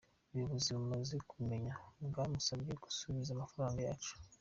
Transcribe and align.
Ubuyobozi 0.29 0.69
bumaze 0.77 1.15
kubimenya 1.27 1.73
bwamusabye 2.09 2.73
kusubiza 2.83 3.29
amafaranga 3.33 3.79
yacu. 3.87 4.13